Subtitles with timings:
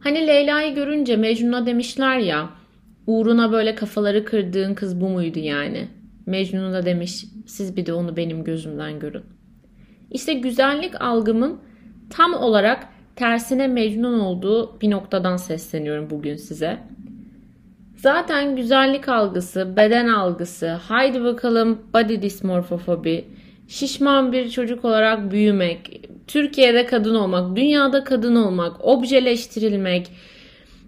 [0.00, 2.50] Hani Leyla'yı görünce Mecnun'a demişler ya
[3.06, 5.88] uğruna böyle kafaları kırdığın kız bu muydu yani?
[6.26, 9.22] Mecnun da demiş siz bir de onu benim gözümden görün.
[10.10, 11.60] İşte güzellik algımın
[12.10, 16.78] tam olarak tersine Mecnun olduğu bir noktadan sesleniyorum bugün size.
[17.96, 23.24] Zaten güzellik algısı, beden algısı, haydi bakalım body dysmorphofobi,
[23.68, 30.06] şişman bir çocuk olarak büyümek, Türkiye'de kadın olmak, dünyada kadın olmak, objeleştirilmek,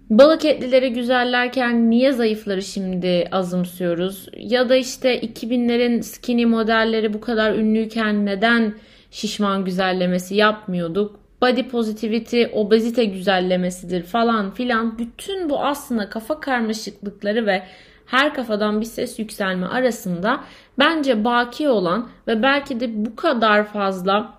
[0.09, 4.27] balık etlileri güzellerken niye zayıfları şimdi azımsıyoruz?
[4.37, 8.73] Ya da işte 2000'lerin skinny modelleri bu kadar ünlüyken neden
[9.11, 11.19] şişman güzellemesi yapmıyorduk?
[11.41, 14.99] Body positivity, obezite güzellemesidir falan filan.
[14.99, 17.63] Bütün bu aslında kafa karmaşıklıkları ve
[18.11, 20.43] her kafadan bir ses yükselme arasında
[20.79, 24.33] bence baki olan ve belki de bu kadar fazla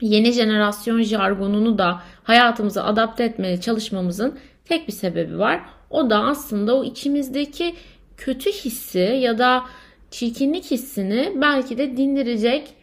[0.00, 5.60] yeni jenerasyon jargonunu da hayatımıza adapte etmeye çalışmamızın tek bir sebebi var.
[5.90, 7.74] O da aslında o içimizdeki
[8.16, 9.64] kötü hissi ya da
[10.10, 12.74] çirkinlik hissini belki de dindirecek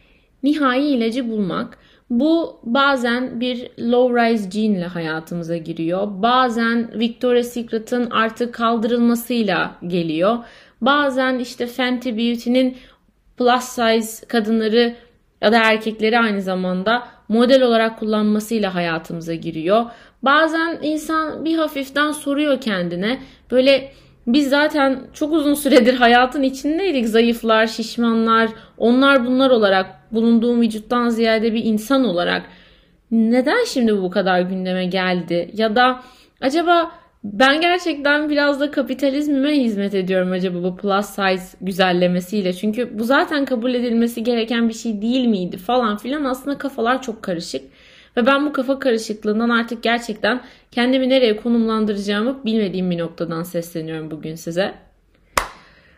[0.43, 1.77] nihai ilacı bulmak.
[2.19, 6.07] Bu bazen bir low rise gene ile hayatımıza giriyor.
[6.07, 10.37] Bazen Victoria's Secret'ın artık kaldırılmasıyla geliyor.
[10.81, 12.77] Bazen işte Fenty Beauty'nin
[13.37, 14.95] plus size kadınları
[15.41, 19.85] ya da erkekleri aynı zamanda model olarak kullanmasıyla hayatımıza giriyor.
[20.23, 23.19] Bazen insan bir hafiften soruyor kendine.
[23.51, 23.91] Böyle
[24.27, 27.07] biz zaten çok uzun süredir hayatın içindeydik.
[27.07, 32.43] Zayıflar, şişmanlar, onlar bunlar olarak bulunduğum vücuttan ziyade bir insan olarak
[33.11, 35.51] neden şimdi bu kadar gündeme geldi?
[35.53, 36.03] Ya da
[36.41, 36.91] acaba
[37.23, 42.53] ben gerçekten biraz da kapitalizmime hizmet ediyorum acaba bu plus size güzellemesiyle.
[42.53, 47.23] Çünkü bu zaten kabul edilmesi gereken bir şey değil miydi falan filan aslında kafalar çok
[47.23, 47.61] karışık.
[48.17, 54.35] Ve ben bu kafa karışıklığından artık gerçekten kendimi nereye konumlandıracağımı bilmediğim bir noktadan sesleniyorum bugün
[54.35, 54.73] size.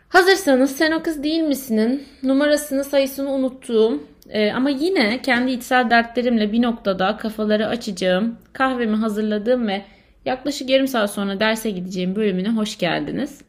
[0.08, 6.52] Hazırsanız sen o kız değil misinin numarasını sayısını unuttuğum e, ama yine kendi içsel dertlerimle
[6.52, 9.82] bir noktada kafaları açacağım, kahvemi hazırladığım ve
[10.24, 13.40] yaklaşık yarım saat sonra derse gideceğim bölümüne hoş geldiniz.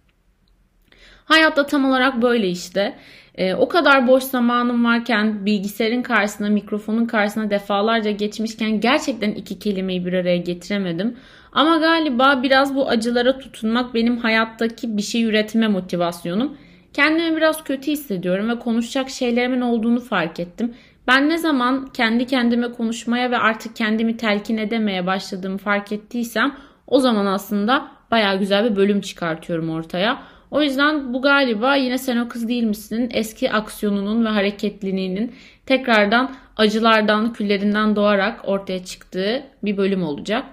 [1.27, 2.95] Hayatta tam olarak böyle işte.
[3.35, 10.05] E, o kadar boş zamanım varken bilgisayarın karşısına, mikrofonun karşısına defalarca geçmişken gerçekten iki kelimeyi
[10.05, 11.17] bir araya getiremedim.
[11.51, 16.57] Ama galiba biraz bu acılara tutunmak benim hayattaki bir şey üretme motivasyonum.
[16.93, 20.73] Kendimi biraz kötü hissediyorum ve konuşacak şeylerimin olduğunu fark ettim.
[21.07, 26.55] Ben ne zaman kendi kendime konuşmaya ve artık kendimi telkin edemeye başladığımı fark ettiysem
[26.87, 30.36] o zaman aslında baya güzel bir bölüm çıkartıyorum ortaya.
[30.51, 33.09] O yüzden bu galiba yine sen o kız değil misin?
[33.13, 35.35] Eski aksiyonunun ve hareketliliğinin
[35.65, 40.45] tekrardan acılardan, küllerinden doğarak ortaya çıktığı bir bölüm olacak.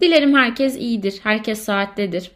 [0.00, 2.30] Dilerim herkes iyidir, herkes saattedir.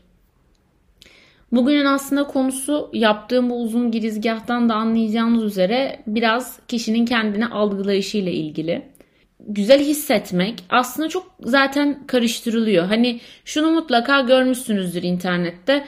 [1.52, 8.82] Bugünün aslında konusu yaptığım bu uzun girizgahtan da anlayacağınız üzere biraz kişinin kendini algılayışıyla ilgili.
[9.40, 12.84] Güzel hissetmek aslında çok zaten karıştırılıyor.
[12.86, 15.84] Hani şunu mutlaka görmüşsünüzdür internette.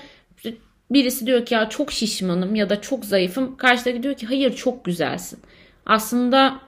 [0.91, 3.57] Birisi diyor ki ya çok şişmanım ya da çok zayıfım.
[3.57, 5.39] Karşıdaki diyor ki hayır çok güzelsin.
[5.87, 6.61] Aslında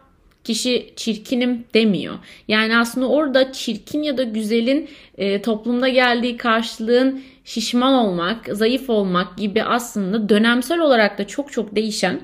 [0.44, 2.14] kişi çirkinim demiyor.
[2.48, 9.38] Yani aslında orada çirkin ya da güzelin e, toplumda geldiği karşılığın şişman olmak, zayıf olmak
[9.38, 12.20] gibi aslında dönemsel olarak da çok çok değişen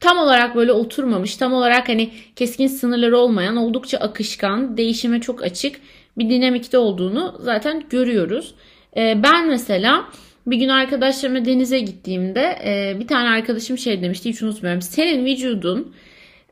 [0.00, 5.76] tam olarak böyle oturmamış, tam olarak hani keskin sınırları olmayan, oldukça akışkan, değişime çok açık
[6.18, 8.54] bir dinamikte olduğunu zaten görüyoruz.
[8.96, 10.04] E, ben mesela
[10.46, 14.82] bir gün arkadaşlarımla denize gittiğimde e, bir tane arkadaşım şey demişti hiç unutmuyorum.
[14.82, 15.94] Senin vücudun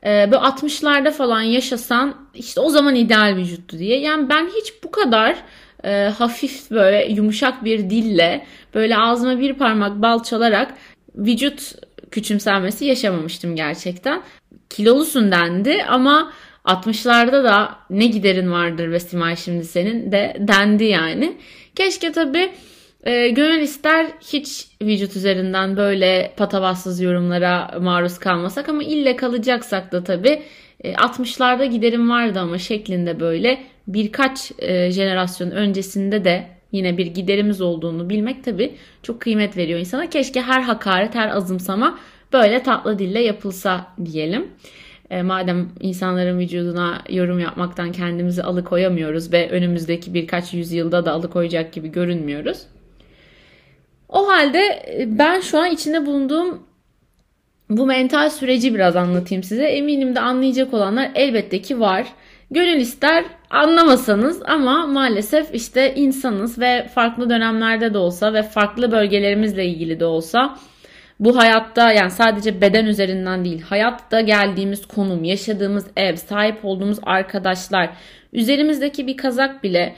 [0.03, 3.99] e, böyle 60'larda falan yaşasan işte o zaman ideal vücuttu diye.
[3.99, 5.35] Yani ben hiç bu kadar
[5.83, 10.73] e, hafif böyle yumuşak bir dille böyle ağzıma bir parmak bal çalarak
[11.15, 11.75] vücut
[12.11, 14.21] küçümsenmesi yaşamamıştım gerçekten.
[14.69, 16.33] Kilolusun dendi ama
[16.65, 21.37] 60'larda da ne giderin vardır ve Simay şimdi senin de dendi yani.
[21.75, 22.51] Keşke tabii
[23.03, 30.03] e, gönül ister hiç vücut üzerinden böyle patavatsız yorumlara maruz kalmasak ama ille kalacaksak da
[30.03, 30.41] tabii
[30.83, 37.61] e, 60'larda giderim vardı ama şeklinde böyle birkaç e, jenerasyon öncesinde de yine bir giderimiz
[37.61, 40.09] olduğunu bilmek tabii çok kıymet veriyor insana.
[40.09, 41.99] Keşke her hakaret, her azımsama
[42.33, 44.47] böyle tatlı dille yapılsa diyelim.
[45.09, 51.91] E, madem insanların vücuduna yorum yapmaktan kendimizi alıkoyamıyoruz ve önümüzdeki birkaç yüzyılda da alıkoyacak gibi
[51.91, 52.57] görünmüyoruz.
[54.13, 54.59] O halde
[54.99, 56.67] e, ben şu an içinde bulunduğum
[57.69, 59.63] bu mental süreci biraz anlatayım size.
[59.63, 62.07] Eminim de anlayacak olanlar elbette ki var.
[62.51, 69.65] Gönül ister anlamasanız ama maalesef işte insanız ve farklı dönemlerde de olsa ve farklı bölgelerimizle
[69.65, 70.57] ilgili de olsa
[71.19, 77.89] bu hayatta yani sadece beden üzerinden değil hayatta geldiğimiz konum, yaşadığımız ev, sahip olduğumuz arkadaşlar,
[78.33, 79.95] üzerimizdeki bir kazak bile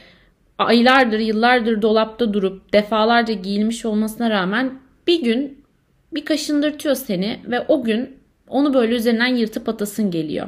[0.60, 4.74] aylardır, yıllardır dolapta durup defalarca giyilmiş olmasına rağmen
[5.08, 5.66] bir gün
[6.14, 8.18] bir kaşındırtıyor seni ve o gün
[8.48, 10.48] onu böyle üzerinden yırtıp atasın geliyor.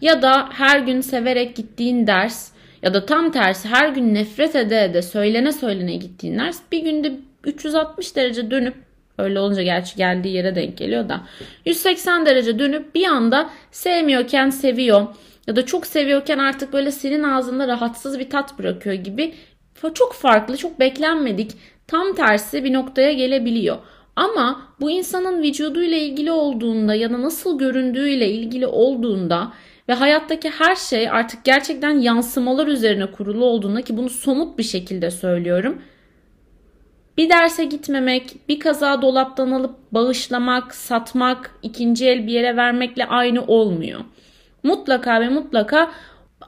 [0.00, 2.50] Ya da her gün severek gittiğin ders
[2.82, 7.12] ya da tam tersi her gün nefret ede ede söylene söylene gittiğin ders bir günde
[7.44, 8.74] 360 derece dönüp
[9.18, 11.20] öyle olunca gerçi geldiği yere denk geliyor da
[11.64, 15.06] 180 derece dönüp bir anda sevmiyorken seviyor
[15.48, 19.34] ya da çok seviyorken artık böyle senin ağzında rahatsız bir tat bırakıyor gibi
[19.94, 21.52] çok farklı, çok beklenmedik,
[21.86, 23.76] tam tersi bir noktaya gelebiliyor.
[24.16, 29.52] Ama bu insanın vücuduyla ilgili olduğunda ya da nasıl göründüğüyle ilgili olduğunda
[29.88, 35.10] ve hayattaki her şey artık gerçekten yansımalar üzerine kurulu olduğunda ki bunu somut bir şekilde
[35.10, 35.82] söylüyorum.
[37.16, 43.44] Bir derse gitmemek, bir kaza dolaptan alıp bağışlamak, satmak, ikinci el bir yere vermekle aynı
[43.44, 44.00] olmuyor.
[44.68, 45.90] Mutlaka ve mutlaka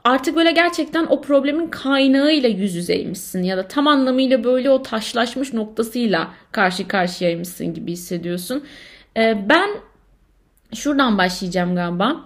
[0.03, 5.53] artık böyle gerçekten o problemin kaynağıyla yüz yüzeymişsin ya da tam anlamıyla böyle o taşlaşmış
[5.53, 8.63] noktasıyla karşı karşıyaymışsın gibi hissediyorsun.
[9.17, 9.69] Ee, ben
[10.73, 12.25] şuradan başlayacağım galiba.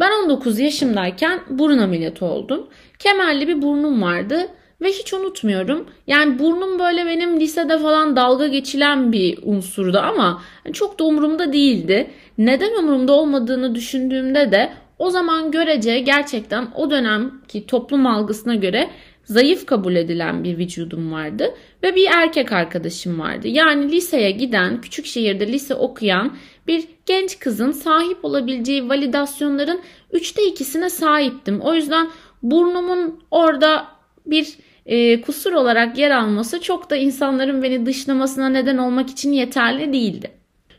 [0.00, 2.66] Ben 19 yaşımdayken burun ameliyatı oldum.
[2.98, 4.48] Kemerli bir burnum vardı
[4.82, 5.86] ve hiç unutmuyorum.
[6.06, 10.42] Yani burnum böyle benim lisede falan dalga geçilen bir unsurdu ama
[10.72, 12.10] çok da umurumda değildi.
[12.38, 18.90] Neden umurumda olmadığını düşündüğümde de o zaman görece gerçekten o dönemki toplum algısına göre
[19.24, 23.48] zayıf kabul edilen bir vücudum vardı ve bir erkek arkadaşım vardı.
[23.48, 26.36] Yani liseye giden, küçük şehirde lise okuyan
[26.66, 29.80] bir genç kızın sahip olabileceği validasyonların
[30.12, 31.60] üçte ikisine sahiptim.
[31.60, 32.08] O yüzden
[32.42, 33.86] burnumun orada
[34.26, 34.54] bir
[34.86, 40.30] e, kusur olarak yer alması çok da insanların beni dışlamasına neden olmak için yeterli değildi.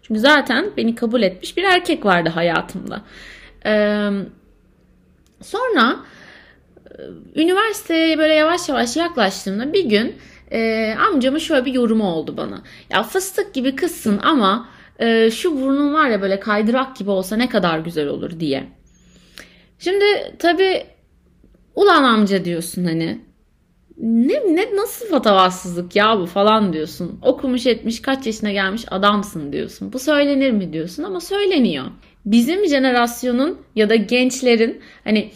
[0.02, 3.02] Çünkü zaten beni kabul etmiş bir erkek vardı hayatımda.
[5.42, 5.96] Sonra
[7.36, 10.16] üniversiteye böyle yavaş yavaş yaklaştığımda bir gün
[10.52, 12.62] e, amcamın şöyle bir yorumu oldu bana.
[12.90, 14.70] Ya fıstık gibi kızsın ama
[15.00, 18.68] e, şu burnun var ya böyle kaydırak gibi olsa ne kadar güzel olur diye.
[19.80, 20.06] Şimdi
[20.40, 20.84] tabi
[21.76, 23.22] ulan amca diyorsun hani
[23.98, 27.20] ne, ne nasıl patavatsızlık ya bu falan diyorsun.
[27.22, 29.94] Okumuş etmiş kaç yaşına gelmiş adamsın diyorsun.
[29.94, 31.86] Bu söylenir mi diyorsun ama söyleniyor.
[32.26, 35.32] Bizim jenerasyonun ya da gençlerin hani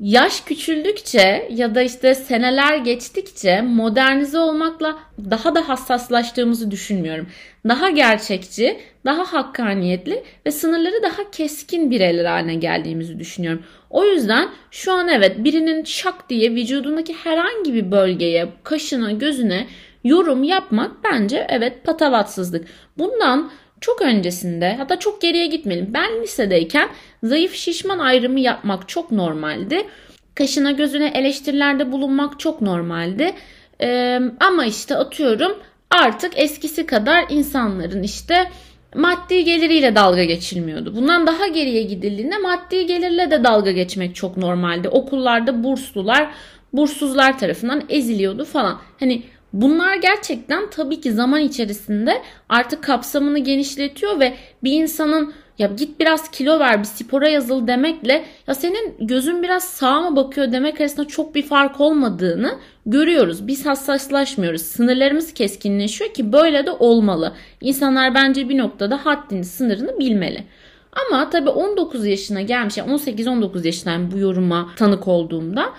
[0.00, 4.98] yaş küçüldükçe ya da işte seneler geçtikçe modernize olmakla
[5.30, 7.26] daha da hassaslaştığımızı düşünmüyorum.
[7.68, 13.62] Daha gerçekçi, daha hakkaniyetli ve sınırları daha keskin bireyler haline geldiğimizi düşünüyorum.
[13.90, 19.66] O yüzden şu an evet birinin şak diye vücudundaki herhangi bir bölgeye, kaşına, gözüne
[20.04, 22.66] yorum yapmak bence evet patavatsızlık.
[22.98, 25.90] Bundan çok öncesinde hatta çok geriye gitmeyelim.
[25.94, 26.88] Ben lisedeyken
[27.22, 29.86] zayıf şişman ayrımı yapmak çok normaldi.
[30.34, 33.32] Kaşına gözüne eleştirilerde bulunmak çok normaldi.
[33.80, 35.58] Ee, ama işte atıyorum
[35.90, 38.50] artık eskisi kadar insanların işte
[38.94, 40.96] maddi geliriyle dalga geçilmiyordu.
[40.96, 44.88] Bundan daha geriye gidildiğinde maddi gelirle de dalga geçmek çok normaldi.
[44.88, 46.30] Okullarda burslular
[46.72, 48.80] burssuzlar tarafından eziliyordu falan.
[49.00, 49.22] Hani
[49.52, 56.30] Bunlar gerçekten tabii ki zaman içerisinde artık kapsamını genişletiyor ve bir insanın ya git biraz
[56.30, 61.06] kilo ver bir spora yazıl demekle ya senin gözün biraz sağa mı bakıyor demek arasında
[61.06, 63.46] çok bir fark olmadığını görüyoruz.
[63.46, 64.62] Biz hassaslaşmıyoruz.
[64.62, 67.34] Sınırlarımız keskinleşiyor ki böyle de olmalı.
[67.60, 70.44] İnsanlar bence bir noktada haddini, sınırını bilmeli.
[70.92, 75.72] Ama tabii 19 yaşına gelmiş, yani 18-19 yaşından bu yoruma tanık olduğumda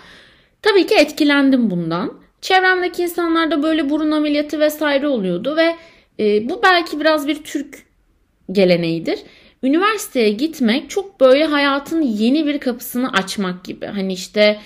[0.61, 2.28] tabii ki etkilendim bundan.
[2.41, 5.75] Çevremdeki insanlarda böyle burun ameliyatı vesaire oluyordu ve
[6.19, 7.83] e, bu belki biraz bir Türk
[8.51, 9.19] geleneğidir.
[9.63, 13.85] Üniversiteye gitmek çok böyle hayatın yeni bir kapısını açmak gibi.
[13.85, 14.59] Hani işte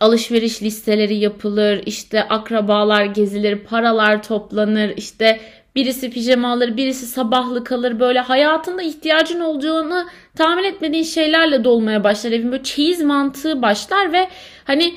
[0.00, 5.40] alışveriş listeleri yapılır, işte akrabalar gezilir, paralar toplanır, işte
[5.74, 8.00] birisi pijama alır, birisi sabahlı kalır.
[8.00, 12.32] Böyle hayatında ihtiyacın olacağını tahmin etmediğin şeylerle dolmaya başlar.
[12.32, 14.28] Evin böyle çeyiz mantığı başlar ve
[14.64, 14.94] hani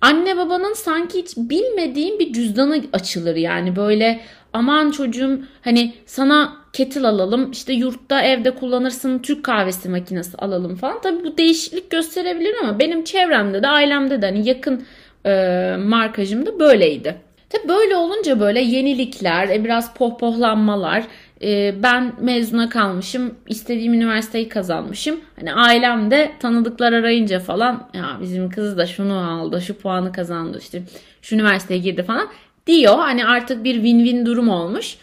[0.00, 4.20] anne babanın sanki hiç bilmediğin bir cüzdanı açılır yani böyle
[4.52, 11.00] aman çocuğum hani sana kettle alalım işte yurtta evde kullanırsın Türk kahvesi makinesi alalım falan.
[11.02, 14.84] Tabii bu değişiklik gösterebilir ama benim çevremde de ailemde de hani yakın
[15.26, 15.30] e,
[15.78, 17.16] markajım da böyleydi.
[17.50, 21.04] Tabii böyle olunca böyle yenilikler, e, biraz pohpohlanmalar,
[21.42, 25.20] e, ben mezuna kalmışım, istediğim üniversiteyi kazanmışım.
[25.36, 30.58] Hani ailem de tanıdıklar arayınca falan ya bizim kız da şunu aldı, şu puanı kazandı
[30.58, 30.82] işte
[31.22, 32.28] şu üniversiteye girdi falan
[32.66, 32.98] diyor.
[32.98, 34.96] Hani artık bir win-win durum olmuş.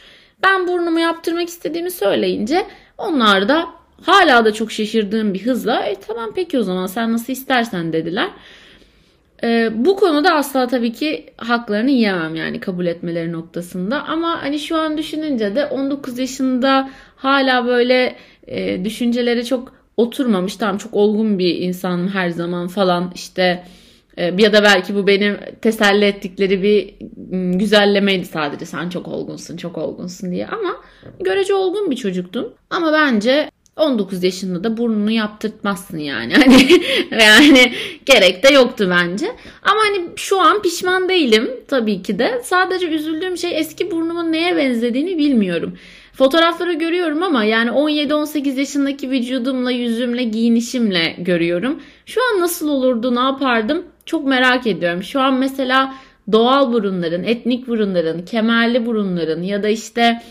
[0.44, 2.66] Ben burnumu yaptırmak istediğimi söyleyince
[2.98, 3.68] onlar da
[4.06, 8.30] hala da çok şaşırdığım bir hızla e, tamam peki o zaman sen nasıl istersen dediler.
[9.44, 14.04] E, bu konuda asla tabii ki haklarını yiyemem yani kabul etmeleri noktasında.
[14.04, 18.16] Ama hani şu an düşününce de 19 yaşında hala böyle
[18.48, 20.56] e, düşünceleri çok oturmamış.
[20.56, 23.64] Tamam çok olgun bir insanım her zaman falan işte
[24.18, 26.96] e, ya da belki bu benim teselli ettikleri bir
[27.58, 30.76] güzellemeydi sadece sen çok olgunsun çok olgunsun diye ama
[31.20, 32.54] görece olgun bir çocuktum.
[32.70, 36.34] Ama bence 19 yaşında da burnunu yaptırtmazsın yani.
[36.46, 36.68] Hani
[37.12, 37.74] yani
[38.06, 39.26] gerek de yoktu bence.
[39.64, 42.42] Ama hani şu an pişman değilim tabii ki de.
[42.44, 45.78] Sadece üzüldüğüm şey eski burnumun neye benzediğini bilmiyorum.
[46.14, 51.82] Fotoğrafları görüyorum ama yani 17-18 yaşındaki vücudumla, yüzümle, giyinişimle görüyorum.
[52.06, 55.04] Şu an nasıl olurdu, ne yapardım çok merak ediyorum.
[55.04, 55.94] Şu an mesela
[56.32, 60.22] doğal burunların, etnik burunların, kemerli burunların ya da işte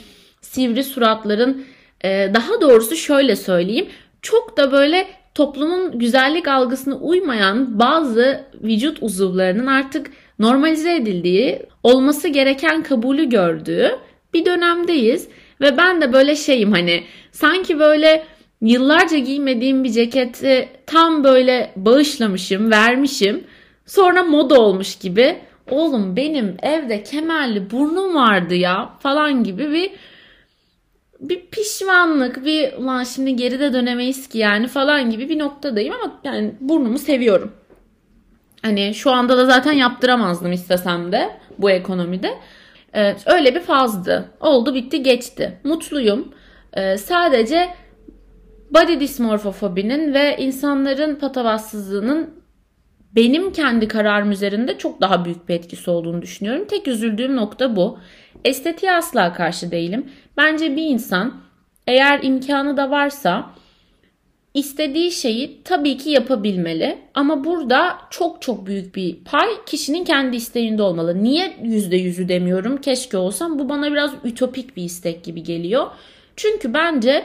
[0.40, 1.64] sivri suratların
[2.06, 3.86] ee, daha doğrusu şöyle söyleyeyim.
[4.22, 12.82] Çok da böyle toplumun güzellik algısına uymayan bazı vücut uzuvlarının artık normalize edildiği, olması gereken
[12.82, 13.90] kabulü gördüğü
[14.34, 15.28] bir dönemdeyiz.
[15.60, 18.24] Ve ben de böyle şeyim hani sanki böyle
[18.60, 23.44] yıllarca giymediğim bir ceketi tam böyle bağışlamışım, vermişim.
[23.86, 25.36] Sonra moda olmuş gibi.
[25.70, 29.90] Oğlum benim evde kemerli burnum vardı ya falan gibi bir
[31.20, 36.20] bir pişmanlık, bir ulan şimdi geri de dönemeyiz ki yani falan gibi bir noktadayım ama
[36.24, 37.52] yani burnumu seviyorum.
[38.62, 42.30] Hani şu anda da zaten yaptıramazdım istesem de bu ekonomide.
[42.92, 44.30] Evet, öyle bir fazdı.
[44.40, 45.58] Oldu bitti geçti.
[45.64, 46.34] Mutluyum.
[46.72, 47.68] Ee, sadece
[48.70, 52.30] body dysmorphofobinin ve insanların patavatsızlığının
[53.16, 56.66] benim kendi kararım üzerinde çok daha büyük bir etkisi olduğunu düşünüyorum.
[56.68, 57.98] Tek üzüldüğüm nokta bu.
[58.44, 60.06] Estetiğe asla karşı değilim.
[60.36, 61.34] Bence bir insan
[61.86, 63.50] eğer imkanı da varsa
[64.54, 66.98] istediği şeyi tabii ki yapabilmeli.
[67.14, 71.22] Ama burada çok çok büyük bir pay kişinin kendi isteğinde olmalı.
[71.22, 75.86] Niye yüzde yüzü demiyorum keşke olsam bu bana biraz ütopik bir istek gibi geliyor.
[76.36, 77.24] Çünkü bence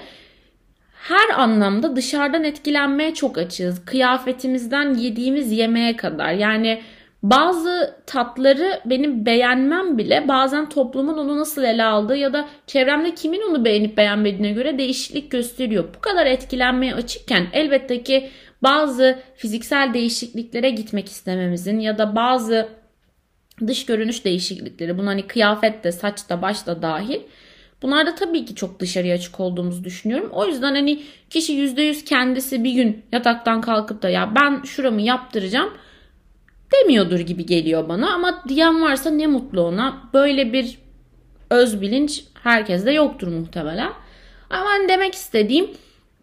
[0.93, 3.85] her anlamda dışarıdan etkilenmeye çok açığız.
[3.85, 6.33] Kıyafetimizden yediğimiz yemeğe kadar.
[6.33, 6.81] Yani
[7.23, 13.41] bazı tatları benim beğenmem bile bazen toplumun onu nasıl ele aldığı ya da çevremde kimin
[13.49, 15.85] onu beğenip beğenmediğine göre değişiklik gösteriyor.
[15.97, 18.29] Bu kadar etkilenmeye açıkken elbette ki
[18.63, 22.69] bazı fiziksel değişikliklere gitmek istememizin ya da bazı
[23.67, 27.21] dış görünüş değişiklikleri bunun hani kıyafet de saç da baş da dahil
[27.81, 30.29] Bunlar da tabii ki çok dışarıya açık olduğumuzu düşünüyorum.
[30.31, 35.73] O yüzden hani kişi %100 kendisi bir gün yataktan kalkıp da ya ben şuramı yaptıracağım
[36.73, 38.13] demiyordur gibi geliyor bana.
[38.13, 40.09] Ama diyen varsa ne mutlu ona.
[40.13, 40.77] Böyle bir
[41.49, 43.91] öz bilinç herkeste yoktur muhtemelen.
[44.49, 45.69] Ama hani demek istediğim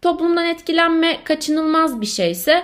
[0.01, 2.63] toplumdan etkilenme kaçınılmaz bir şeyse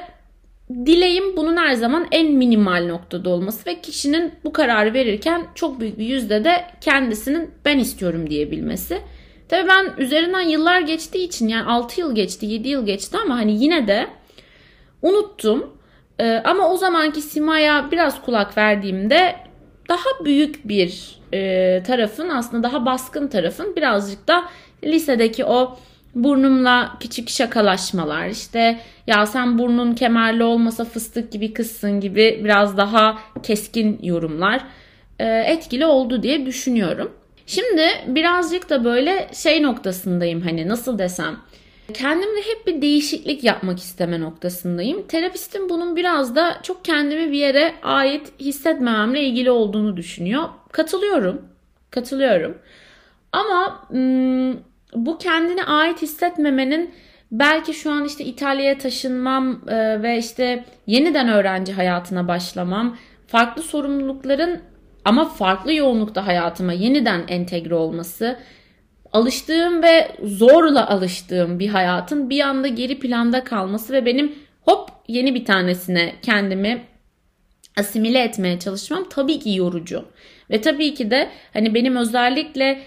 [0.69, 5.99] dileğim bunun her zaman en minimal noktada olması ve kişinin bu kararı verirken çok büyük
[5.99, 9.01] bir yüzde de kendisinin ben istiyorum diyebilmesi.
[9.49, 13.63] Tabii ben üzerinden yıllar geçtiği için yani 6 yıl geçti 7 yıl geçti ama hani
[13.63, 14.07] yine de
[15.01, 15.77] unuttum.
[16.19, 19.35] Ee, ama o zamanki Sima'ya biraz kulak verdiğimde
[19.89, 24.45] daha büyük bir e, tarafın aslında daha baskın tarafın birazcık da
[24.83, 25.77] lisedeki o
[26.15, 33.19] burnumla küçük şakalaşmalar işte ya sen burnun kemerli olmasa fıstık gibi kızsın gibi biraz daha
[33.43, 34.61] keskin yorumlar
[35.19, 37.11] e, etkili oldu diye düşünüyorum.
[37.45, 41.37] Şimdi birazcık da böyle şey noktasındayım hani nasıl desem
[41.93, 45.07] kendimde hep bir değişiklik yapmak isteme noktasındayım.
[45.07, 50.43] Terapistim bunun biraz da çok kendimi bir yere ait hissetmememle ilgili olduğunu düşünüyor.
[50.71, 51.41] Katılıyorum.
[51.91, 52.57] Katılıyorum.
[53.31, 53.87] Ama
[54.95, 56.93] bu kendine ait hissetmemenin
[57.31, 59.61] belki şu an işte İtalya'ya taşınmam
[60.03, 64.59] ve işte yeniden öğrenci hayatına başlamam, farklı sorumlulukların
[65.05, 68.39] ama farklı yoğunlukta hayatıma yeniden entegre olması,
[69.15, 75.35] alıştığım ve zorla alıştığım bir hayatın bir anda geri planda kalması ve benim hop yeni
[75.35, 76.81] bir tanesine kendimi
[77.77, 80.05] asimile etmeye çalışmam tabii ki yorucu.
[80.49, 82.81] Ve tabii ki de hani benim özellikle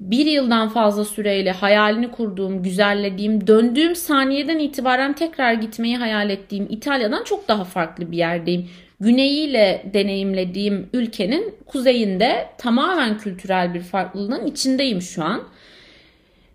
[0.00, 7.24] bir yıldan fazla süreyle hayalini kurduğum, güzellediğim, döndüğüm saniyeden itibaren tekrar gitmeyi hayal ettiğim İtalya'dan
[7.24, 8.68] çok daha farklı bir yerdeyim.
[9.00, 15.42] Güneyiyle deneyimlediğim ülkenin kuzeyinde tamamen kültürel bir farklılığın içindeyim şu an.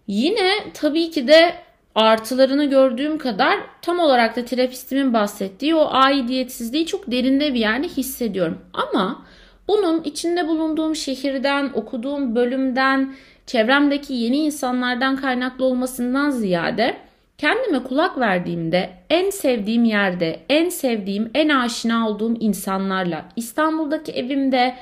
[0.07, 1.53] Yine tabii ki de
[1.95, 8.57] artılarını gördüğüm kadar tam olarak da terapistimin bahsettiği o aidiyetsizliği çok derinde bir yerde hissediyorum.
[8.73, 9.25] Ama
[9.67, 13.15] bunun içinde bulunduğum şehirden, okuduğum bölümden,
[13.45, 16.97] çevremdeki yeni insanlardan kaynaklı olmasından ziyade
[17.37, 24.75] kendime kulak verdiğimde en sevdiğim yerde, en sevdiğim, en aşina olduğum insanlarla İstanbul'daki evimde,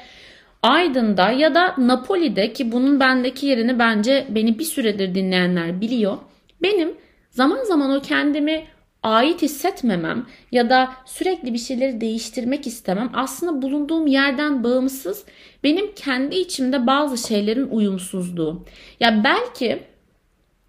[0.64, 6.18] Aydın'da ya da Napoli'de ki bunun bendeki yerini bence beni bir süredir dinleyenler biliyor.
[6.62, 6.98] Benim
[7.30, 8.68] zaman zaman o kendimi
[9.04, 15.26] ait hissetmemem ya da sürekli bir şeyleri değiştirmek istemem aslında bulunduğum yerden bağımsız
[15.64, 18.66] benim kendi içimde bazı şeylerin uyumsuzluğu.
[19.00, 19.84] Ya belki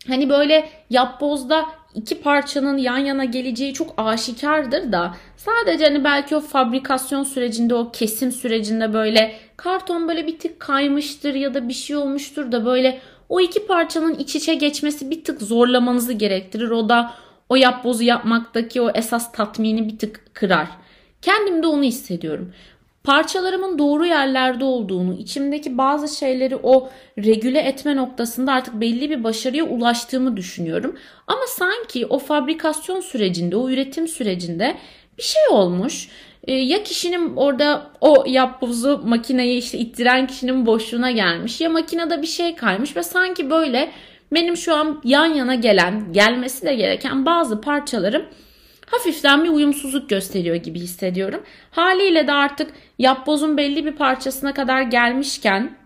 [0.09, 6.41] hani böyle yapbozda iki parçanın yan yana geleceği çok aşikardır da sadece hani belki o
[6.41, 11.97] fabrikasyon sürecinde o kesim sürecinde böyle karton böyle bir tık kaymıştır ya da bir şey
[11.97, 16.71] olmuştur da böyle o iki parçanın iç içe geçmesi bir tık zorlamanızı gerektirir.
[16.71, 17.15] O da
[17.49, 20.69] o yapbozu yapmaktaki o esas tatmini bir tık kırar.
[21.23, 22.53] Kendim de onu hissediyorum.
[23.05, 29.65] Parçalarımın doğru yerlerde olduğunu, içimdeki bazı şeyleri o regüle etme noktasında artık belli bir başarıya
[29.65, 30.97] ulaştığımı düşünüyorum.
[31.27, 34.77] Ama sanki o fabrikasyon sürecinde, o üretim sürecinde
[35.19, 36.09] bir şey olmuş.
[36.45, 42.27] Ee, ya kişinin orada o yapbozu makineyi işte ittiren kişinin boşluğuna gelmiş ya makinede bir
[42.27, 43.91] şey kaymış ve sanki böyle
[44.33, 48.23] benim şu an yan yana gelen, gelmesi de gereken bazı parçalarım
[48.91, 51.43] hafiften bir uyumsuzluk gösteriyor gibi hissediyorum.
[51.71, 55.77] Haliyle de artık yapbozun belli bir parçasına kadar gelmişken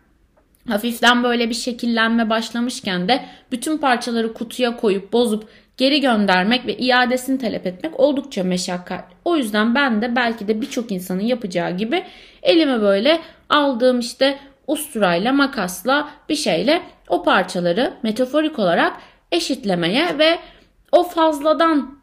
[0.69, 7.39] hafiften böyle bir şekillenme başlamışken de bütün parçaları kutuya koyup bozup geri göndermek ve iadesini
[7.39, 9.17] talep etmek oldukça meşakkatli.
[9.25, 12.05] O yüzden ben de belki de birçok insanın yapacağı gibi
[12.43, 18.97] elime böyle aldığım işte usturayla makasla bir şeyle o parçaları metaforik olarak
[19.33, 20.39] eşitlemeye ve
[20.93, 21.99] o fazladan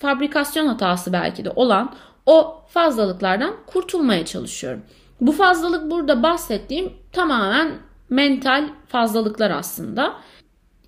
[0.00, 1.94] fabrikasyon hatası belki de olan
[2.28, 4.82] o fazlalıklardan kurtulmaya çalışıyorum.
[5.20, 7.70] Bu fazlalık burada bahsettiğim tamamen
[8.10, 10.14] mental fazlalıklar aslında.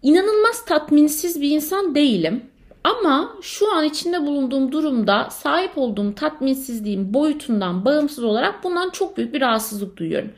[0.02, 2.44] İnanılmaz tatminsiz bir insan değilim.
[2.84, 9.34] Ama şu an içinde bulunduğum durumda sahip olduğum tatminsizliğin boyutundan bağımsız olarak bundan çok büyük
[9.34, 10.30] bir rahatsızlık duyuyorum.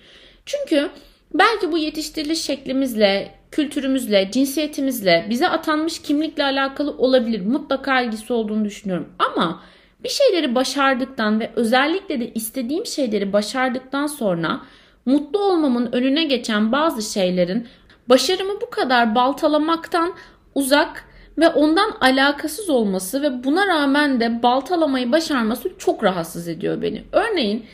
[0.46, 0.90] Çünkü
[1.34, 7.46] belki bu yetiştiriliş şeklimizle, kültürümüzle, cinsiyetimizle, bize atanmış kimlikle alakalı olabilir.
[7.46, 9.08] Mutlaka ilgisi olduğunu düşünüyorum.
[9.18, 9.60] Ama
[10.04, 14.60] bir şeyleri başardıktan ve özellikle de istediğim şeyleri başardıktan sonra
[15.06, 17.68] mutlu olmamın önüne geçen bazı şeylerin
[18.08, 20.14] başarımı bu kadar baltalamaktan
[20.54, 21.04] uzak
[21.38, 27.04] ve ondan alakasız olması ve buna rağmen de baltalamayı başarması çok rahatsız ediyor beni.
[27.12, 27.66] Örneğin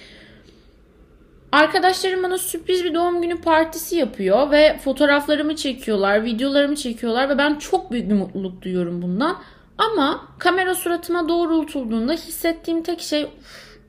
[1.53, 7.55] Arkadaşlarım bana sürpriz bir doğum günü partisi yapıyor ve fotoğraflarımı çekiyorlar, videolarımı çekiyorlar ve ben
[7.55, 9.37] çok büyük bir mutluluk duyuyorum bundan.
[9.79, 13.31] Ama kamera suratıma doğrultulduğunda hissettiğim tek şey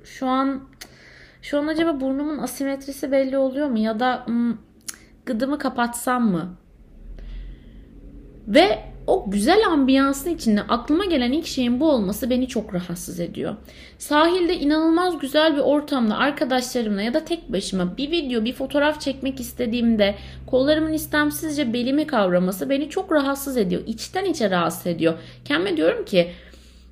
[0.04, 0.62] şu an
[1.41, 4.58] şu an acaba burnumun asimetrisi belli oluyor mu ya da hmm,
[5.25, 6.58] gıdımı kapatsam mı?
[8.47, 13.56] Ve o güzel ambiyansın içinde aklıma gelen ilk şeyin bu olması beni çok rahatsız ediyor.
[13.98, 19.39] Sahilde inanılmaz güzel bir ortamda arkadaşlarımla ya da tek başıma bir video, bir fotoğraf çekmek
[19.39, 20.15] istediğimde
[20.48, 23.82] kollarımın istemsizce belimi kavraması beni çok rahatsız ediyor.
[23.88, 25.13] İçten içe rahatsız ediyor.
[25.45, 26.32] Kendime diyorum ki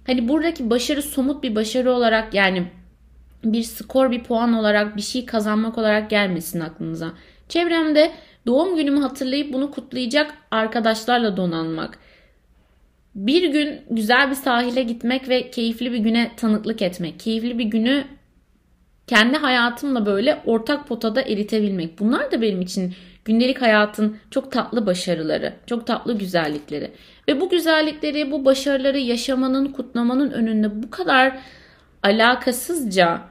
[0.07, 2.67] hani buradaki başarı somut bir başarı olarak yani
[3.43, 7.13] bir skor, bir puan olarak bir şey kazanmak olarak gelmesin aklınıza.
[7.49, 8.11] Çevremde
[8.45, 11.99] doğum günümü hatırlayıp bunu kutlayacak arkadaşlarla donanmak
[13.17, 18.03] bir gün güzel bir sahile gitmek ve keyifli bir güne tanıklık etmek, keyifli bir günü
[19.07, 21.99] kendi hayatımla böyle ortak potada eritebilmek.
[21.99, 22.93] Bunlar da benim için
[23.25, 26.91] gündelik hayatın çok tatlı başarıları, çok tatlı güzellikleri.
[27.27, 31.39] Ve bu güzellikleri, bu başarıları yaşamanın, kutlamanın önünde bu kadar
[32.03, 33.21] alakasızca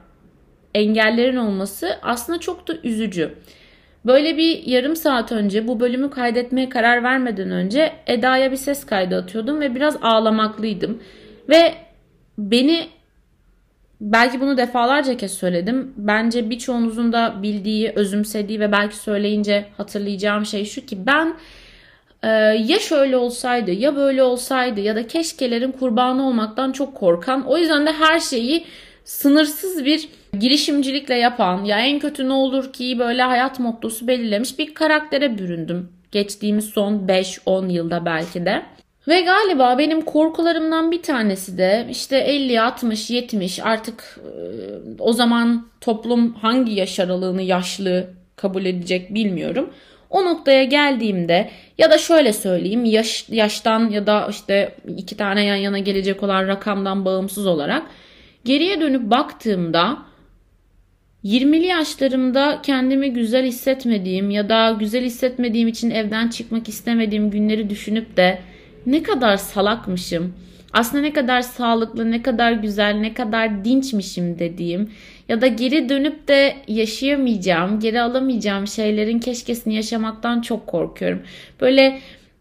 [0.73, 3.35] engellerin olması aslında çok da üzücü.
[4.07, 9.15] Böyle bir yarım saat önce bu bölümü kaydetmeye karar vermeden önce Eda'ya bir ses kaydı
[9.15, 11.03] atıyordum ve biraz ağlamaklıydım.
[11.49, 11.73] Ve
[12.37, 12.87] beni
[14.01, 15.93] belki bunu defalarca kez söyledim.
[15.97, 21.35] Bence birçoğunuzun da bildiği, özümsediği ve belki söyleyince hatırlayacağım şey şu ki ben
[22.23, 22.27] e,
[22.67, 27.85] ya şöyle olsaydı ya böyle olsaydı ya da keşkelerin kurbanı olmaktan çok korkan o yüzden
[27.85, 28.65] de her şeyi
[29.03, 34.73] sınırsız bir girişimcilikle yapan ya en kötü ne olur ki böyle hayat mottosu belirlemiş bir
[34.73, 35.91] karaktere büründüm.
[36.11, 38.65] Geçtiğimiz son 5-10 yılda belki de.
[39.07, 44.19] Ve galiba benim korkularımdan bir tanesi de işte 50, 60, 70 artık
[44.99, 49.69] o zaman toplum hangi yaş aralığını yaşlı kabul edecek bilmiyorum.
[50.09, 55.55] O noktaya geldiğimde ya da şöyle söyleyeyim yaş, yaştan ya da işte iki tane yan
[55.55, 57.83] yana gelecek olan rakamdan bağımsız olarak
[58.45, 59.97] geriye dönüp baktığımda
[61.23, 68.17] 20'li yaşlarımda kendimi güzel hissetmediğim ya da güzel hissetmediğim için evden çıkmak istemediğim günleri düşünüp
[68.17, 68.39] de
[68.85, 70.33] ne kadar salakmışım.
[70.73, 74.89] Aslında ne kadar sağlıklı, ne kadar güzel, ne kadar dinçmişim dediğim
[75.29, 81.21] ya da geri dönüp de yaşayamayacağım, geri alamayacağım şeylerin keşkesini yaşamaktan çok korkuyorum.
[81.61, 81.99] Böyle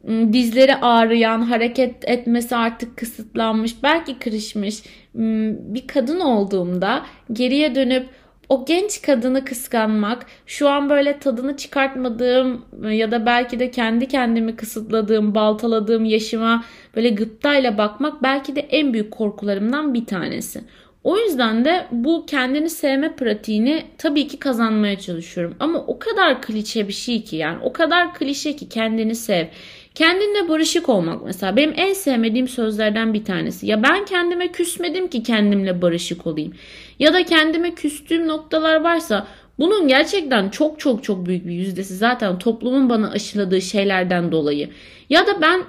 [0.09, 4.83] ıı, dizleri ağrıyan, hareket etmesi artık kısıtlanmış, belki kırışmış
[5.15, 8.07] bir kadın olduğumda geriye dönüp
[8.49, 14.57] o genç kadını kıskanmak, şu an böyle tadını çıkartmadığım ya da belki de kendi kendimi
[14.57, 16.65] kısıtladığım, baltaladığım yaşıma
[16.97, 20.61] böyle gıptayla bakmak belki de en büyük korkularımdan bir tanesi.
[21.05, 25.57] O yüzden de bu kendini sevme pratiğini tabii ki kazanmaya çalışıyorum.
[25.61, 29.47] Ama o kadar klişe bir şey ki yani o kadar klişe ki kendini sev.
[29.95, 33.67] Kendinle barışık olmak mesela benim en sevmediğim sözlerden bir tanesi.
[33.67, 36.53] Ya ben kendime küsmedim ki kendimle barışık olayım.
[36.99, 39.27] Ya da kendime küstüğüm noktalar varsa
[39.59, 44.71] bunun gerçekten çok çok çok büyük bir yüzdesi zaten toplumun bana aşıladığı şeylerden dolayı.
[45.11, 45.63] Ya da ben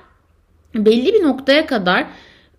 [0.75, 2.07] belli bir noktaya kadar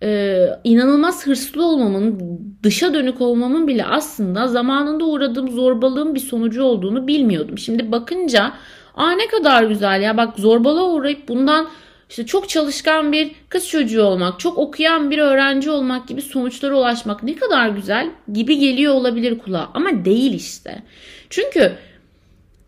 [0.03, 2.19] e, inanılmaz hırslı olmamın,
[2.63, 7.57] dışa dönük olmamın bile aslında zamanında uğradığım zorbalığın bir sonucu olduğunu bilmiyordum.
[7.57, 8.53] Şimdi bakınca
[8.95, 11.67] aa ne kadar güzel ya bak zorbalığa uğrayıp bundan
[12.09, 17.23] işte çok çalışkan bir kız çocuğu olmak, çok okuyan bir öğrenci olmak gibi sonuçlara ulaşmak
[17.23, 20.83] ne kadar güzel gibi geliyor olabilir kulağa ama değil işte.
[21.29, 21.73] Çünkü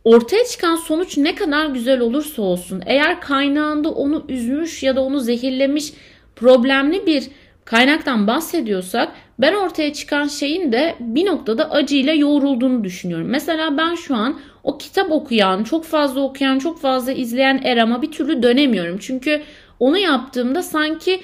[0.03, 5.19] ortaya çıkan sonuç ne kadar güzel olursa olsun eğer kaynağında onu üzmüş ya da onu
[5.19, 5.93] zehirlemiş
[6.35, 7.23] problemli bir
[7.65, 13.27] kaynaktan bahsediyorsak ben ortaya çıkan şeyin de bir noktada acıyla yoğrulduğunu düşünüyorum.
[13.29, 18.11] Mesela ben şu an o kitap okuyan, çok fazla okuyan, çok fazla izleyen Eram'a bir
[18.11, 18.97] türlü dönemiyorum.
[18.97, 19.41] Çünkü
[19.79, 21.21] onu yaptığımda sanki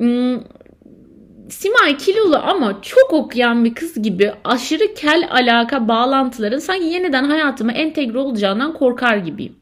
[0.00, 0.44] ım,
[1.50, 7.72] Simay kilolu ama çok okuyan bir kız gibi aşırı kel alaka bağlantıların sanki yeniden hayatıma
[7.72, 9.56] entegre olacağından korkar gibiyim.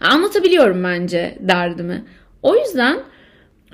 [0.00, 2.04] Anlatabiliyorum bence derdimi.
[2.42, 2.98] O yüzden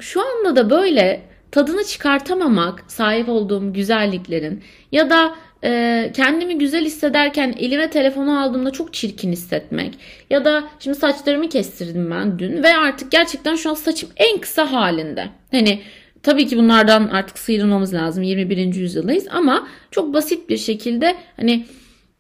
[0.01, 5.35] şu anda da böyle tadını çıkartamamak sahip olduğum güzelliklerin ya da
[5.65, 9.95] e, kendimi güzel hissederken elime telefonu aldığımda çok çirkin hissetmek
[10.31, 14.73] ya da şimdi saçlarımı kestirdim ben dün ve artık gerçekten şu an saçım en kısa
[14.73, 15.29] halinde.
[15.51, 15.83] Hani
[16.23, 18.75] tabii ki bunlardan artık sıyrılmamız lazım 21.
[18.75, 21.67] yüzyıldayız ama çok basit bir şekilde hani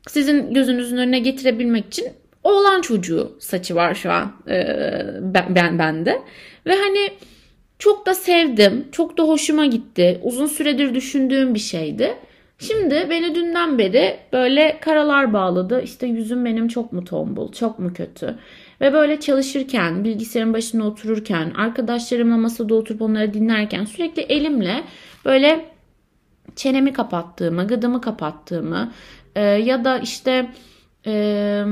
[0.09, 2.09] sizin gözünüzün önüne getirebilmek için
[2.43, 4.67] oğlan çocuğu saçı var şu an e,
[5.21, 6.23] ben, ben bende
[6.67, 7.11] ve hani
[7.81, 8.89] çok da sevdim.
[8.93, 10.21] Çok da hoşuma gitti.
[10.23, 12.15] Uzun süredir düşündüğüm bir şeydi.
[12.59, 15.83] Şimdi beni dünden beri böyle karalar bağladı.
[15.83, 18.39] İşte yüzüm benim çok mu tombul, çok mu kötü?
[18.81, 24.85] Ve böyle çalışırken, bilgisayarın başında otururken, arkadaşlarımla masada oturup onları dinlerken sürekli elimle
[25.25, 25.65] böyle
[26.57, 28.93] çenemi kapattığımı, gıdımı kapattığımı
[29.37, 30.51] e, ya da işte
[31.07, 31.65] ee,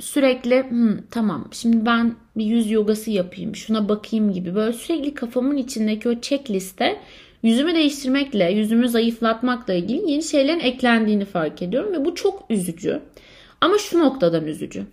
[0.00, 5.56] sürekli Hı, tamam şimdi ben bir yüz yogası yapayım şuna bakayım gibi böyle sürekli kafamın
[5.56, 7.00] içindeki o checkliste
[7.42, 13.00] yüzümü değiştirmekle yüzümü zayıflatmakla ilgili yeni şeylerin eklendiğini fark ediyorum ve bu çok üzücü
[13.60, 14.86] ama şu noktadan üzücü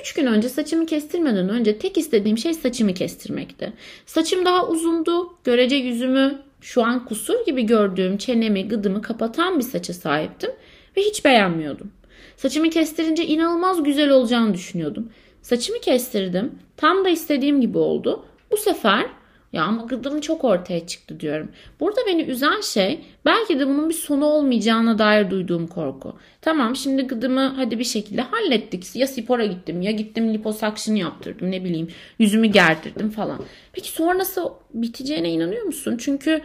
[0.00, 3.72] 3 gün önce saçımı kestirmeden önce tek istediğim şey saçımı kestirmekti.
[4.06, 5.32] Saçım daha uzundu.
[5.44, 10.50] Görece yüzümü şu an kusur gibi gördüğüm çenemi, gıdımı kapatan bir saça sahiptim
[10.96, 11.92] ve hiç beğenmiyordum.
[12.40, 15.10] Saçımı kestirince inanılmaz güzel olacağını düşünüyordum.
[15.42, 16.58] Saçımı kestirdim.
[16.76, 18.24] Tam da istediğim gibi oldu.
[18.50, 19.06] Bu sefer
[19.52, 21.52] ya ama gıdım çok ortaya çıktı diyorum.
[21.80, 26.16] Burada beni üzen şey belki de bunun bir sonu olmayacağına dair duyduğum korku.
[26.42, 28.96] Tamam şimdi gıdımı hadi bir şekilde hallettik.
[28.96, 33.40] Ya spora gittim ya gittim liposuction yaptırdım ne bileyim yüzümü gerdirdim falan.
[33.72, 35.96] Peki sonrası biteceğine inanıyor musun?
[36.00, 36.42] Çünkü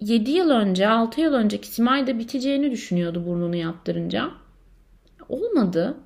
[0.00, 4.30] 7 yıl önce 6 yıl önceki Simay biteceğini düşünüyordu burnunu yaptırınca
[5.28, 5.96] olmadı.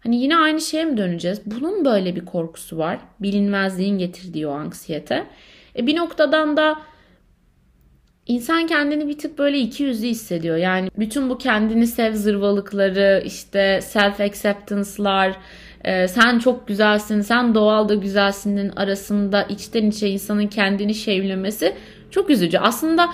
[0.00, 1.40] Hani yine aynı şeye mi döneceğiz?
[1.46, 2.98] Bunun böyle bir korkusu var.
[3.20, 5.26] Bilinmezliğin getirdiği o anksiyete.
[5.76, 6.78] E bir noktadan da
[8.26, 10.56] insan kendini bir tık böyle iki yüzlü hissediyor.
[10.56, 15.36] Yani bütün bu kendini sev zırvalıkları, işte self acceptance'lar,
[15.84, 21.74] e, sen çok güzelsin, sen doğal da güzelsinin arasında içten içe insanın kendini şevlemesi
[22.10, 22.58] çok üzücü.
[22.58, 23.08] Aslında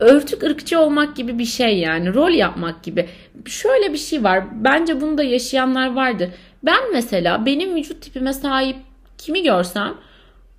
[0.00, 3.08] örtük ırkçı olmak gibi bir şey yani rol yapmak gibi.
[3.46, 6.30] Şöyle bir şey var bence bunu da yaşayanlar vardır.
[6.62, 8.76] Ben mesela benim vücut tipime sahip
[9.18, 9.94] kimi görsem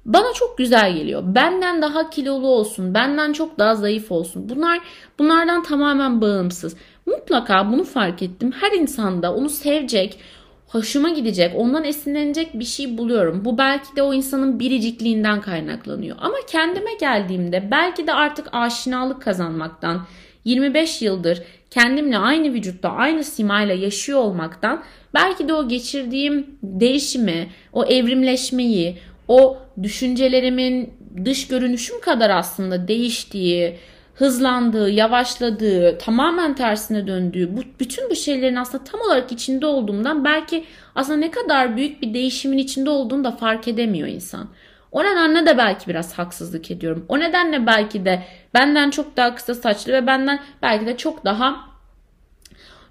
[0.05, 1.23] bana çok güzel geliyor.
[1.25, 4.49] Benden daha kilolu olsun, benden çok daha zayıf olsun.
[4.49, 4.79] Bunlar
[5.19, 6.75] bunlardan tamamen bağımsız.
[7.05, 8.51] Mutlaka bunu fark ettim.
[8.51, 10.19] Her insanda onu sevecek,
[10.67, 13.45] hoşuma gidecek, ondan esinlenecek bir şey buluyorum.
[13.45, 16.17] Bu belki de o insanın biricikliğinden kaynaklanıyor.
[16.19, 20.05] Ama kendime geldiğimde belki de artık aşinalık kazanmaktan,
[20.45, 27.85] 25 yıldır kendimle aynı vücutta, aynı simayla yaşıyor olmaktan belki de o geçirdiğim değişimi, o
[27.85, 30.93] evrimleşmeyi, o düşüncelerimin
[31.25, 33.75] dış görünüşüm kadar aslında değiştiği,
[34.17, 40.65] hızlandığı, yavaşladığı, tamamen tersine döndüğü, bu, bütün bu şeylerin aslında tam olarak içinde olduğumdan belki
[40.95, 44.49] aslında ne kadar büyük bir değişimin içinde olduğunu da fark edemiyor insan.
[44.91, 47.05] O nedenle de belki biraz haksızlık ediyorum.
[47.09, 51.55] O nedenle belki de benden çok daha kısa saçlı ve benden belki de çok daha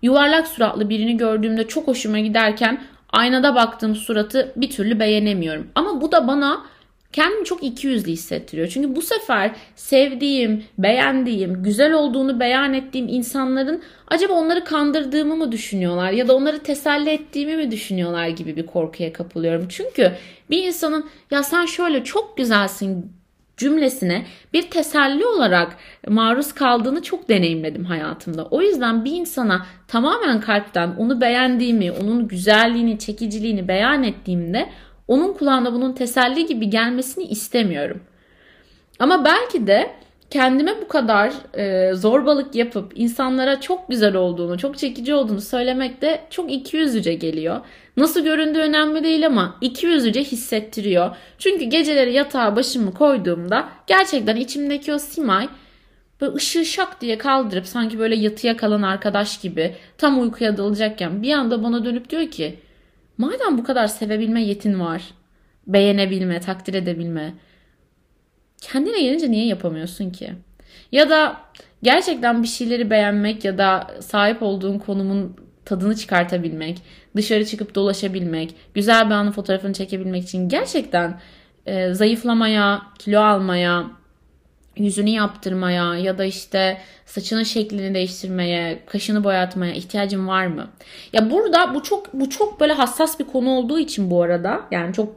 [0.03, 5.71] yuvarlak suratlı birini gördüğümde çok hoşuma giderken aynada baktığım suratı bir türlü beğenemiyorum.
[5.75, 6.67] Ama bu da bana
[7.13, 8.69] kendimi çok ikiyüzlü hissettiriyor.
[8.69, 16.11] Çünkü bu sefer sevdiğim, beğendiğim, güzel olduğunu beyan ettiğim insanların acaba onları kandırdığımı mı düşünüyorlar
[16.11, 19.67] ya da onları teselli ettiğimi mi düşünüyorlar gibi bir korkuya kapılıyorum.
[19.69, 20.13] Çünkü
[20.51, 23.13] bir insanın ya sen şöyle çok güzelsin
[23.57, 25.77] cümlesine bir teselli olarak
[26.09, 28.45] maruz kaldığını çok deneyimledim hayatımda.
[28.45, 34.69] O yüzden bir insana tamamen kalpten onu beğendiğimi, onun güzelliğini, çekiciliğini beyan ettiğimde
[35.09, 38.01] onun kulağına bunun teselli gibi gelmesini istemiyorum.
[38.99, 39.91] Ama belki de
[40.31, 46.21] kendime bu kadar e, zorbalık yapıp insanlara çok güzel olduğunu, çok çekici olduğunu söylemek de
[46.31, 47.61] çok ikiyüzlüce geliyor.
[47.97, 51.17] Nasıl göründüğü önemli değil ama ikiyüzlüce hissettiriyor.
[51.39, 55.49] Çünkü geceleri yatağa başımı koyduğumda gerçekten içimdeki o simay
[56.21, 61.33] böyle ışığı şak diye kaldırıp sanki böyle yatıya kalan arkadaş gibi tam uykuya dalacakken bir
[61.33, 62.59] anda bana dönüp diyor ki
[63.19, 65.03] Madem bu kadar sevebilme yetin var,
[65.67, 67.35] beğenebilme, takdir edebilme,
[68.61, 70.33] kendine gelince niye yapamıyorsun ki?
[70.93, 71.41] Ya da
[71.83, 76.83] gerçekten bir şeyleri beğenmek ya da sahip olduğun konumun tadını çıkartabilmek,
[77.17, 81.21] dışarı çıkıp dolaşabilmek, güzel bir anın fotoğrafını çekebilmek için gerçekten
[81.67, 83.91] e, zayıflamaya, kilo almaya,
[84.77, 90.71] yüzünü yaptırmaya ya da işte saçının şeklini değiştirmeye, kaşını boyatmaya ihtiyacın var mı?
[91.13, 94.95] Ya burada bu çok bu çok böyle hassas bir konu olduğu için bu arada yani
[94.95, 95.17] çok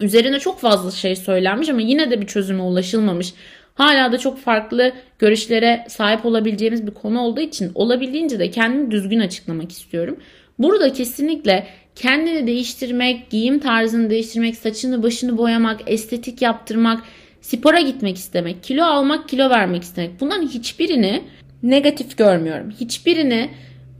[0.00, 3.34] üzerine çok fazla şey söylenmiş ama yine de bir çözüme ulaşılmamış.
[3.74, 9.20] Hala da çok farklı görüşlere sahip olabileceğimiz bir konu olduğu için olabildiğince de kendimi düzgün
[9.20, 10.16] açıklamak istiyorum.
[10.58, 17.02] Burada kesinlikle kendini değiştirmek, giyim tarzını değiştirmek, saçını başını boyamak, estetik yaptırmak,
[17.44, 20.20] spora gitmek istemek, kilo almak, kilo vermek istemek.
[20.20, 21.24] Bunların hiçbirini
[21.62, 22.70] negatif görmüyorum.
[22.70, 23.50] Hiçbirini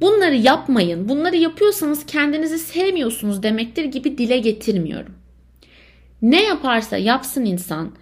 [0.01, 1.09] bunları yapmayın.
[1.09, 5.15] Bunları yapıyorsanız kendinizi sevmiyorsunuz demektir gibi dile getirmiyorum.
[6.23, 7.93] Ne yaparsa yapsın insan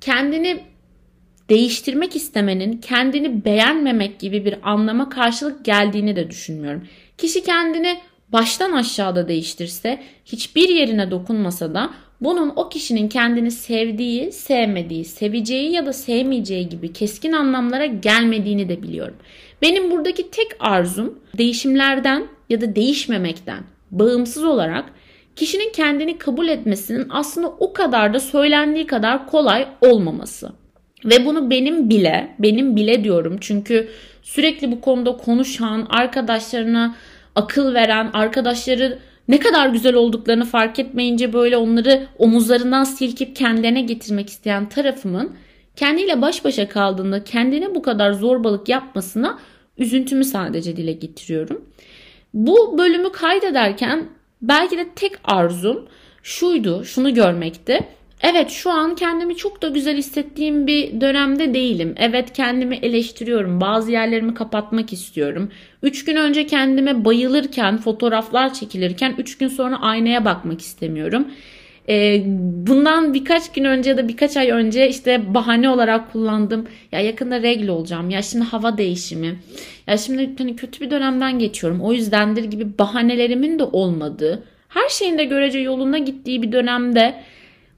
[0.00, 0.60] kendini
[1.48, 6.88] değiştirmek istemenin kendini beğenmemek gibi bir anlama karşılık geldiğini de düşünmüyorum.
[7.18, 11.90] Kişi kendini baştan aşağıda değiştirse, hiçbir yerine dokunmasa da
[12.24, 18.82] bunun o kişinin kendini sevdiği, sevmediği, seveceği ya da sevmeyeceği gibi keskin anlamlara gelmediğini de
[18.82, 19.16] biliyorum.
[19.62, 24.84] Benim buradaki tek arzum değişimlerden ya da değişmemekten bağımsız olarak
[25.36, 30.52] kişinin kendini kabul etmesinin aslında o kadar da söylendiği kadar kolay olmaması.
[31.04, 33.88] Ve bunu benim bile, benim bile diyorum çünkü
[34.22, 36.94] sürekli bu konuda konuşan, arkadaşlarına
[37.34, 44.28] akıl veren, arkadaşları ne kadar güzel olduklarını fark etmeyince böyle onları omuzlarından silkip kendilerine getirmek
[44.28, 45.36] isteyen tarafımın
[45.76, 49.38] kendiyle baş başa kaldığında kendine bu kadar zorbalık yapmasına
[49.78, 51.64] üzüntümü sadece dile getiriyorum.
[52.34, 54.08] Bu bölümü kaydederken
[54.42, 55.86] belki de tek arzum
[56.22, 57.80] şuydu, şunu görmekti.
[58.22, 61.94] Evet şu an kendimi çok da güzel hissettiğim bir dönemde değilim.
[61.98, 63.60] Evet kendimi eleştiriyorum.
[63.60, 65.50] Bazı yerlerimi kapatmak istiyorum.
[65.82, 71.26] 3 gün önce kendime bayılırken, fotoğraflar çekilirken 3 gün sonra aynaya bakmak istemiyorum.
[71.88, 72.22] Ee,
[72.66, 76.66] bundan birkaç gün önce ya da birkaç ay önce işte bahane olarak kullandım.
[76.92, 78.10] Ya yakında regl olacağım.
[78.10, 79.38] Ya şimdi hava değişimi.
[79.86, 81.80] Ya şimdi hani kötü bir dönemden geçiyorum.
[81.80, 87.14] O yüzdendir gibi bahanelerimin de olmadığı, her şeyin de görece yoluna gittiği bir dönemde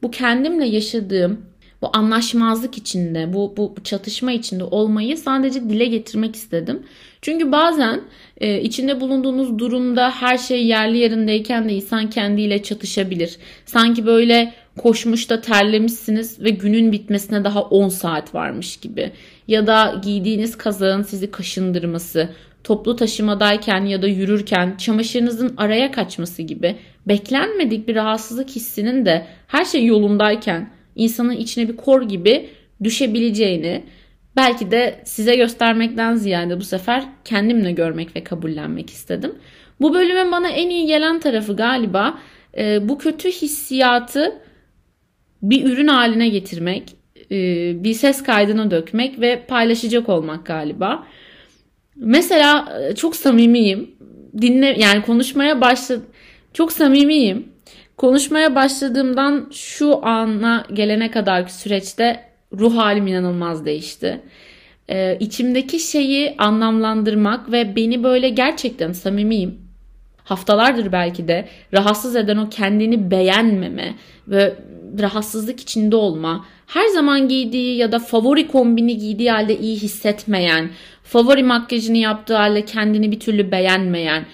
[0.04, 1.40] bu kendimle yaşadığım
[1.82, 6.82] bu anlaşmazlık içinde, bu, bu çatışma içinde olmayı sadece dile getirmek istedim.
[7.22, 8.00] Çünkü bazen
[8.40, 13.36] e, içinde bulunduğunuz durumda her şey yerli yerindeyken de insan kendiyle çatışabilir.
[13.66, 19.12] Sanki böyle koşmuş da terlemişsiniz ve günün bitmesine daha 10 saat varmış gibi.
[19.48, 22.28] Ya da giydiğiniz kazağın sizi kaşındırması,
[22.64, 29.64] toplu taşımadayken ya da yürürken çamaşırınızın araya kaçması gibi beklenmedik bir rahatsızlık hissinin de her
[29.64, 32.48] şey yolundayken insanın içine bir kor gibi
[32.84, 33.84] düşebileceğini
[34.36, 39.34] belki de size göstermekten ziyade bu sefer kendimle görmek ve kabullenmek istedim.
[39.80, 42.18] Bu bölümün bana en iyi gelen tarafı galiba
[42.58, 44.32] e, bu kötü hissiyatı
[45.42, 46.96] bir ürün haline getirmek,
[47.30, 47.36] e,
[47.84, 51.06] bir ses kaydına dökmek ve paylaşacak olmak galiba.
[51.96, 53.90] Mesela e, çok samimiyim.
[54.40, 56.02] Dinle yani konuşmaya başladı
[56.54, 57.48] çok samimiyim.
[57.96, 62.20] Konuşmaya başladığımdan şu ana gelene kadarki süreçte
[62.52, 64.20] ruh halim inanılmaz değişti.
[64.90, 69.58] Ee, içimdeki şeyi anlamlandırmak ve beni böyle gerçekten samimiyim.
[70.24, 73.94] Haftalardır belki de rahatsız eden o kendini beğenmeme
[74.28, 74.54] ve
[74.98, 80.70] rahatsızlık içinde olma, her zaman giydiği ya da favori kombini giydiği halde iyi hissetmeyen,
[81.02, 84.26] favori makyajını yaptığı halde kendini bir türlü beğenmeyen,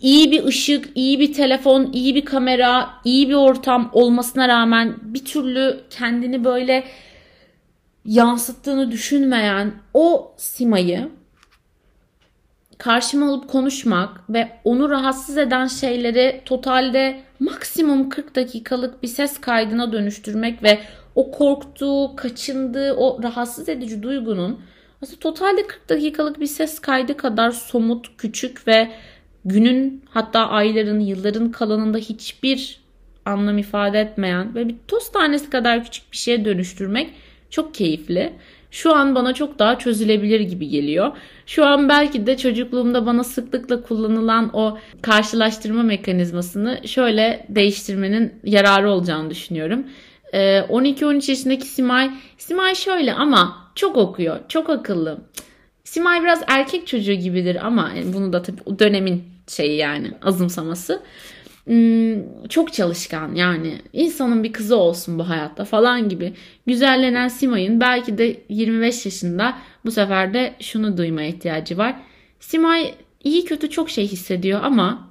[0.00, 5.24] iyi bir ışık, iyi bir telefon, iyi bir kamera, iyi bir ortam olmasına rağmen bir
[5.24, 6.84] türlü kendini böyle
[8.04, 11.08] yansıttığını düşünmeyen o simayı
[12.78, 19.92] karşıma alıp konuşmak ve onu rahatsız eden şeyleri totalde maksimum 40 dakikalık bir ses kaydına
[19.92, 20.78] dönüştürmek ve
[21.14, 24.60] o korktuğu, kaçındığı, o rahatsız edici duygunun
[25.02, 28.90] aslında totalde 40 dakikalık bir ses kaydı kadar somut, küçük ve
[29.44, 32.80] günün hatta ayların, yılların kalanında hiçbir
[33.24, 37.10] anlam ifade etmeyen ve bir toz tanesi kadar küçük bir şeye dönüştürmek
[37.50, 38.32] çok keyifli.
[38.70, 41.16] Şu an bana çok daha çözülebilir gibi geliyor.
[41.46, 49.30] Şu an belki de çocukluğumda bana sıklıkla kullanılan o karşılaştırma mekanizmasını şöyle değiştirmenin yararı olacağını
[49.30, 49.84] düşünüyorum.
[50.32, 55.18] 12-13 ee, yaşındaki Simay, Simay şöyle ama çok okuyor, çok akıllı.
[55.84, 61.02] Simay biraz erkek çocuğu gibidir ama bunu da tabii dönemin şeyi yani azımsaması.
[61.68, 66.32] Hmm, çok çalışkan yani insanın bir kızı olsun bu hayatta falan gibi
[66.66, 71.96] güzellenen Simay'ın belki de 25 yaşında bu sefer de şunu duymaya ihtiyacı var.
[72.40, 75.08] Simay iyi kötü çok şey hissediyor ama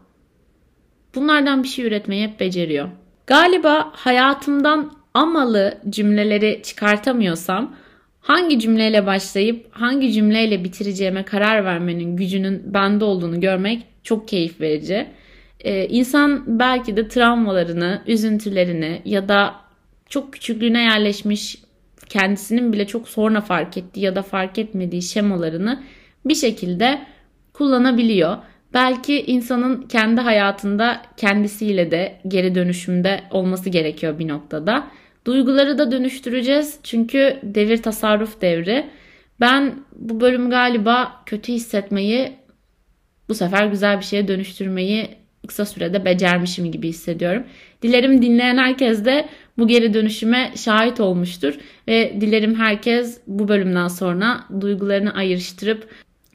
[1.16, 2.90] bunlardan bir şey üretmeyi hep beceriyor.
[3.28, 7.76] Galiba hayatımdan amalı cümleleri çıkartamıyorsam
[8.22, 15.08] hangi cümleyle başlayıp hangi cümleyle bitireceğime karar vermenin gücünün bende olduğunu görmek çok keyif verici.
[15.60, 19.56] Ee, insan belki de travmalarını, üzüntülerini ya da
[20.10, 21.58] çok küçüklüğüne yerleşmiş
[22.10, 25.84] kendisinin bile çok sonra fark ettiği ya da fark etmediği şemalarını
[26.26, 27.02] bir şekilde
[27.54, 28.38] kullanabiliyor.
[28.74, 34.88] Belki insanın kendi hayatında kendisiyle de geri dönüşümde olması gerekiyor bir noktada.
[35.26, 38.90] Duyguları da dönüştüreceğiz çünkü devir tasarruf devri.
[39.40, 42.34] Ben bu bölüm galiba kötü hissetmeyi
[43.30, 45.18] bu sefer güzel bir şeye dönüştürmeyi
[45.48, 47.44] kısa sürede becermişim gibi hissediyorum.
[47.82, 51.54] Dilerim dinleyen herkes de bu geri dönüşüme şahit olmuştur
[51.88, 55.88] ve dilerim herkes bu bölümden sonra duygularını ayrıştırıp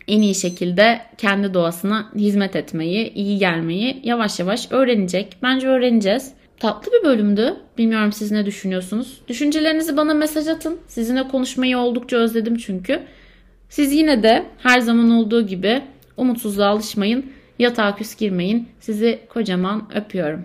[0.08, 5.36] en iyi şekilde kendi doğasına hizmet etmeyi, iyi gelmeyi yavaş yavaş öğrenecek.
[5.42, 6.32] Bence öğreneceğiz.
[6.60, 7.56] Tatlı bir bölümdü.
[7.78, 9.20] Bilmiyorum siz ne düşünüyorsunuz?
[9.28, 10.78] Düşüncelerinizi bana mesaj atın.
[10.88, 13.00] Sizinle konuşmayı oldukça özledim çünkü.
[13.68, 15.82] Siz yine de her zaman olduğu gibi
[16.16, 17.32] umutsuzluğa alışmayın.
[17.58, 18.68] Yatağa küs girmeyin.
[18.80, 20.44] Sizi kocaman öpüyorum.